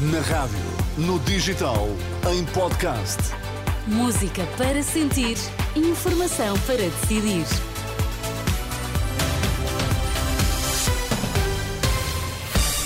[0.00, 0.60] Na rádio,
[0.96, 1.88] no digital,
[2.32, 3.18] em podcast.
[3.84, 5.36] Música para sentir,
[5.74, 7.44] informação para decidir.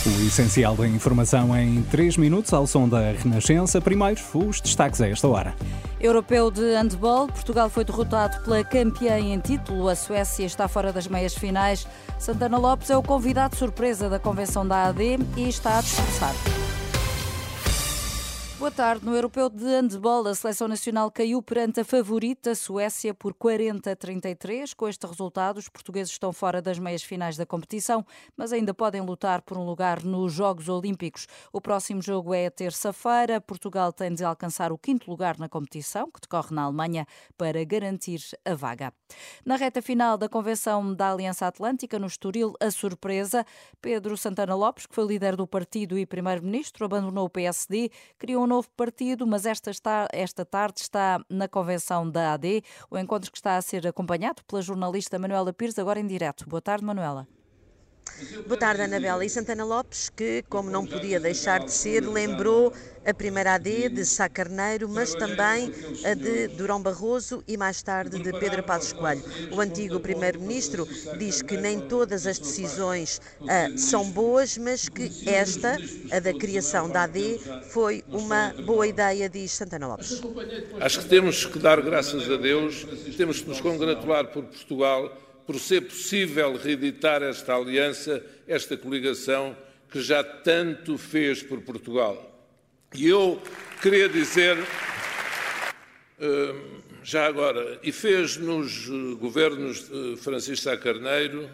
[0.07, 3.79] O essencial da informação em 3 minutos ao som da Renascença.
[3.79, 5.55] Primeiro, os destaques a esta hora.
[6.01, 9.91] Europeu de handball, Portugal foi derrotado pela campeã em título.
[9.91, 11.87] A Suécia está fora das meias finais.
[12.19, 16.62] Santana Lopes é o convidado surpresa da convenção da AD e está a discursar.
[18.63, 19.05] Boa tarde.
[19.05, 23.97] No Europeu de Handball, a seleção nacional caiu perante a favorita Suécia por 40 a
[23.97, 24.73] 33.
[24.73, 29.01] Com este resultado, os portugueses estão fora das meias finais da competição, mas ainda podem
[29.01, 31.27] lutar por um lugar nos Jogos Olímpicos.
[31.53, 33.41] O próximo jogo é terça-feira.
[33.41, 37.05] Portugal tem de alcançar o quinto lugar na competição, que decorre na Alemanha,
[37.37, 38.93] para garantir a vaga.
[39.45, 43.45] Na reta final da convenção da Aliança Atlântica, no Estoril, a surpresa.
[43.81, 48.52] Pedro Santana Lopes, que foi líder do partido e primeiro-ministro, abandonou o PSD, criou um
[48.53, 53.39] novo partido, mas esta, está, esta tarde está na convenção da AD, o encontro que
[53.39, 56.47] está a ser acompanhado pela jornalista Manuela Pires, agora em direto.
[56.47, 57.27] Boa tarde, Manuela.
[58.47, 59.25] Boa tarde, Anabela.
[59.25, 62.73] E Santana Lopes, que, como não podia deixar de ser, lembrou
[63.05, 65.73] a primeira AD de Sá Carneiro, mas também
[66.05, 69.23] a de Durão Barroso e mais tarde de Pedro Passos Coelho.
[69.51, 70.87] O antigo primeiro-ministro
[71.19, 75.77] diz que nem todas as decisões uh, são boas, mas que esta,
[76.13, 80.21] a da criação da AD, foi uma boa ideia, diz Santana Lopes.
[80.81, 85.11] Acho que temos que dar graças a Deus, temos que nos congratular por Portugal
[85.47, 89.57] por ser possível reeditar esta aliança, esta coligação
[89.91, 92.29] que já tanto fez por Portugal.
[92.95, 93.41] E eu
[93.81, 94.57] queria dizer,
[96.21, 98.87] hum, já agora, e fez nos
[99.19, 101.51] governos de Francisco Sá Carneiro,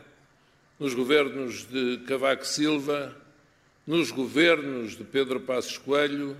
[0.78, 3.16] nos governos de Cavaco Silva,
[3.86, 6.36] nos governos de Pedro Passos Coelho,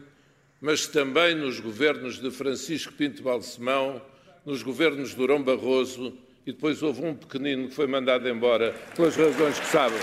[0.61, 4.03] mas também nos governos de Francisco Pinto Balsemão,
[4.45, 6.17] nos governos de Durão Barroso
[6.49, 9.99] e depois houve um pequenino que foi mandado embora pelas razões que sabem.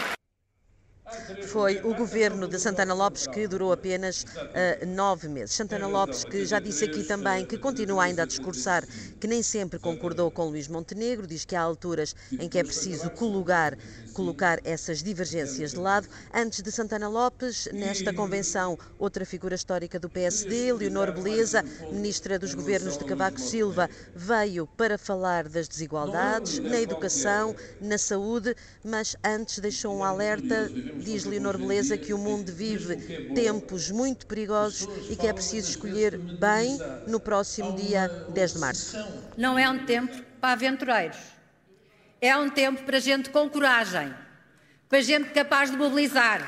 [1.48, 5.56] Foi o governo de Santana Lopes que durou apenas uh, nove meses.
[5.56, 8.86] Santana Lopes, que já disse aqui também que continua ainda a discursar
[9.20, 13.10] que nem sempre concordou com Luís Montenegro, diz que há alturas em que é preciso
[13.12, 13.78] colocar,
[14.14, 16.08] colocar essas divergências de lado.
[16.34, 22.54] Antes de Santana Lopes, nesta convenção, outra figura histórica do PSD, Leonor Beleza, ministra dos
[22.54, 29.60] governos de Cavaco Silva, veio para falar das desigualdades na educação, na saúde, mas antes
[29.60, 30.70] deixou um alerta
[31.06, 32.96] diz Leonor Beleza que o mundo vive
[33.34, 36.78] tempos muito perigosos e que é preciso escolher bem
[37.08, 38.98] no próximo dia 10 de março.
[39.38, 41.18] Não é um tempo para aventureiros.
[42.20, 44.14] É um tempo para gente com coragem,
[44.90, 46.42] para gente capaz de mobilizar,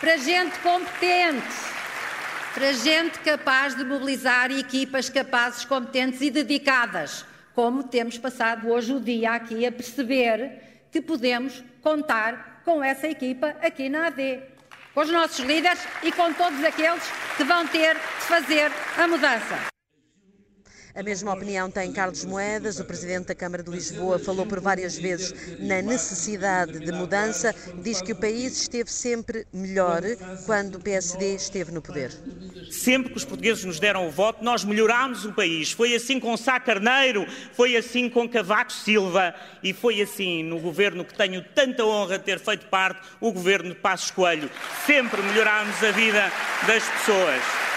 [0.00, 1.46] para gente competente,
[2.52, 9.00] para gente capaz de mobilizar equipas capazes, competentes e dedicadas, como temos passado hoje o
[9.00, 14.42] dia aqui a perceber que podemos contar com essa equipa aqui na AD,
[14.94, 17.02] com os nossos líderes e com todos aqueles
[17.36, 19.73] que vão ter de fazer a mudança.
[20.94, 24.96] A mesma opinião tem Carlos Moedas, o presidente da Câmara de Lisboa, falou por várias
[24.96, 30.02] vezes na necessidade de mudança, diz que o país esteve sempre melhor
[30.46, 32.12] quando o PSD esteve no poder.
[32.70, 35.72] Sempre que os portugueses nos deram o voto, nós melhorámos o país.
[35.72, 39.34] Foi assim com Sá Carneiro, foi assim com Cavaco Silva
[39.64, 43.70] e foi assim no governo que tenho tanta honra de ter feito parte, o governo
[43.70, 44.48] de Passos Coelho.
[44.86, 46.30] Sempre melhorámos a vida
[46.68, 47.73] das pessoas.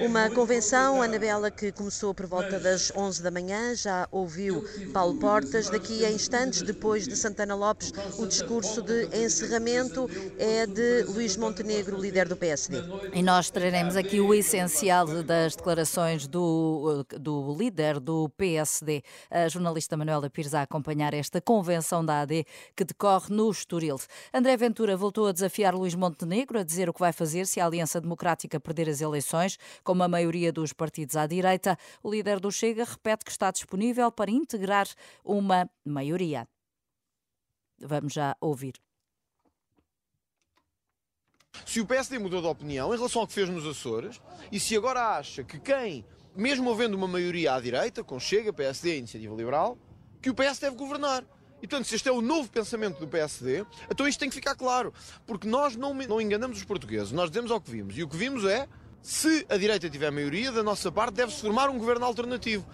[0.00, 5.68] Uma convenção, Anabela, que começou por volta das 11 da manhã, já ouviu Paulo Portas.
[5.68, 10.08] Daqui a instantes, depois de Santana Lopes, o discurso de encerramento
[10.38, 12.78] é de Luís Montenegro, líder do PSD.
[13.12, 19.96] E nós traremos aqui o essencial das declarações do, do líder do PSD, a jornalista
[19.96, 23.98] Manuela Pires, a acompanhar esta convenção da AD que decorre no Estoril.
[24.32, 27.66] André Ventura voltou a desafiar Luís Montenegro a dizer o que vai fazer se a
[27.66, 29.58] Aliança Democrática perder as eleições.
[29.88, 34.12] Como a maioria dos partidos à direita, o líder do Chega repete que está disponível
[34.12, 34.86] para integrar
[35.24, 36.46] uma maioria.
[37.80, 38.74] Vamos já ouvir.
[41.64, 44.20] Se o PSD mudou de opinião em relação ao que fez nos Açores
[44.52, 46.04] e se agora acha que quem,
[46.36, 49.78] mesmo havendo uma maioria à direita, com Chega, PSD e Iniciativa Liberal,
[50.20, 51.24] que o PS deve governar.
[51.62, 54.54] E, portanto, se este é o novo pensamento do PSD, então isto tem que ficar
[54.54, 54.92] claro.
[55.26, 57.96] Porque nós não, não enganamos os portugueses, nós dizemos ao que vimos.
[57.96, 58.68] E o que vimos é
[59.02, 62.66] se a direita tiver maioria, da nossa parte deve-se formar um governo alternativo.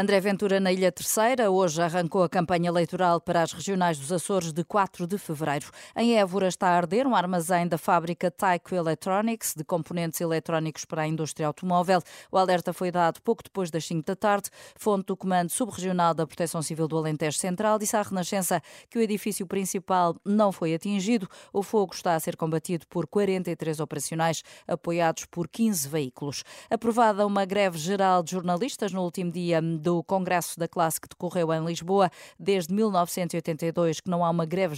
[0.00, 1.50] André Ventura na Ilha Terceira.
[1.50, 5.72] Hoje arrancou a campanha eleitoral para as regionais dos Açores de 4 de fevereiro.
[5.96, 11.02] Em Évora está a arder um armazém da fábrica Taiko Electronics, de componentes eletrónicos para
[11.02, 12.00] a indústria automóvel.
[12.30, 14.50] O alerta foi dado pouco depois das 5 da tarde.
[14.76, 19.02] Fonte do Comando Subregional da Proteção Civil do Alentejo Central disse à Renascença que o
[19.02, 21.28] edifício principal não foi atingido.
[21.52, 26.44] O fogo está a ser combatido por 43 operacionais, apoiados por 15 veículos.
[26.70, 29.60] Aprovada uma greve geral de jornalistas no último dia
[30.04, 34.76] Congresso da Classe que decorreu em Lisboa desde 1982 que não há uma greve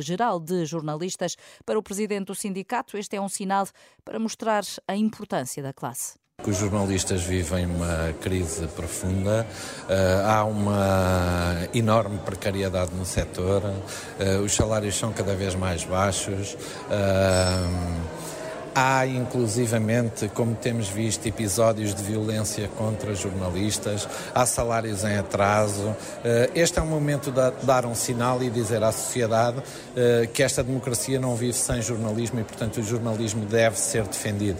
[0.00, 1.36] geral de jornalistas.
[1.64, 3.66] Para o presidente do sindicato, este é um sinal
[4.04, 6.22] para mostrar a importância da classe.
[6.44, 9.46] Os jornalistas vivem uma crise profunda,
[9.84, 16.54] uh, há uma enorme precariedade no setor, uh, os salários são cada vez mais baixos.
[16.54, 18.31] Uh,
[18.74, 25.94] Há, inclusivamente, como temos visto, episódios de violência contra jornalistas, há salários em atraso.
[26.24, 29.62] Eh, este é o momento de dar um sinal e dizer à sociedade
[29.94, 34.58] eh, que esta democracia não vive sem jornalismo e, portanto, o jornalismo deve ser defendido.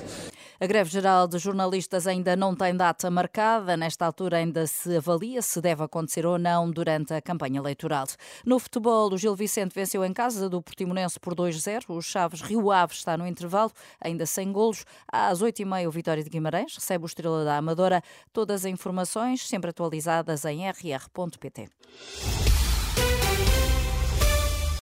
[0.62, 3.76] A greve geral de jornalistas ainda não tem data marcada.
[3.76, 8.06] Nesta altura ainda se avalia se deve acontecer ou não durante a campanha eleitoral.
[8.46, 11.86] No futebol, o Gil Vicente venceu em casa do Portimonense por 2-0.
[11.88, 14.84] O Chaves Rio Ave está no intervalo, ainda sem golos.
[15.10, 18.00] Às 8h30, o Vitória de Guimarães recebe o Estrela da Amadora.
[18.32, 21.70] Todas as informações sempre atualizadas em rr.pt.